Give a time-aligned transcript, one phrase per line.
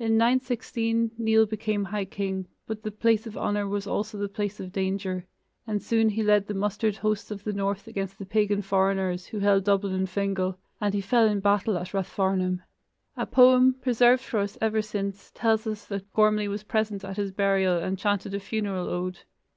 [0.00, 4.60] In 916 Nial became high king, but the place of honor was also the place
[4.60, 5.26] of danger,
[5.66, 9.40] and soon he led the mustered hosts of the north against the pagan foreigners, who
[9.40, 12.60] held Dublin and Fingal, and he fell in battle at Rathfarnham.
[13.16, 17.32] A poem, preserved for us ever since, tells us that Gormlai was present at his
[17.32, 19.18] burial and chanted a funeral ode.